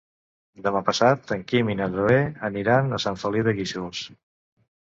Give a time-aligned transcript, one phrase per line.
[0.67, 2.17] Demà passat en Quim i na Zoè
[2.49, 4.05] aniran a Sant Feliu de Guíxols.